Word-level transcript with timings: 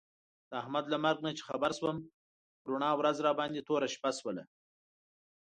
د 0.49 0.51
احمد 0.61 0.85
له 0.93 0.97
مرګ 1.05 1.19
نه 1.25 1.31
چې 1.37 1.43
خبر 1.49 1.71
شوم، 1.77 1.97
رڼا 2.69 2.91
ورځ 2.99 3.17
راباندې 3.27 3.65
توره 3.67 3.87
شپه 3.93 4.11
شوله. 4.19 4.43